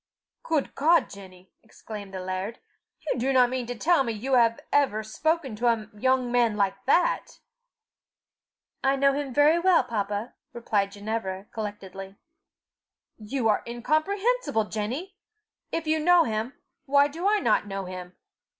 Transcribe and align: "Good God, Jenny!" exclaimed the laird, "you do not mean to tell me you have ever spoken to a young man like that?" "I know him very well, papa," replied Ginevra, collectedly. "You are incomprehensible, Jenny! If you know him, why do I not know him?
"Good 0.41 0.73
God, 0.73 1.11
Jenny!" 1.11 1.51
exclaimed 1.61 2.11
the 2.11 2.21
laird, 2.21 2.57
"you 3.05 3.19
do 3.19 3.31
not 3.31 3.51
mean 3.51 3.67
to 3.67 3.75
tell 3.75 4.03
me 4.03 4.11
you 4.13 4.33
have 4.33 4.59
ever 4.73 5.03
spoken 5.03 5.55
to 5.57 5.67
a 5.67 5.89
young 5.95 6.31
man 6.31 6.57
like 6.57 6.83
that?" 6.87 7.37
"I 8.83 8.95
know 8.95 9.13
him 9.13 9.31
very 9.31 9.59
well, 9.59 9.83
papa," 9.83 10.33
replied 10.53 10.93
Ginevra, 10.93 11.45
collectedly. 11.51 12.15
"You 13.19 13.47
are 13.47 13.61
incomprehensible, 13.67 14.65
Jenny! 14.69 15.17
If 15.71 15.85
you 15.85 15.99
know 15.99 16.23
him, 16.23 16.53
why 16.87 17.07
do 17.07 17.27
I 17.29 17.37
not 17.37 17.67
know 17.67 17.85
him? 17.85 18.15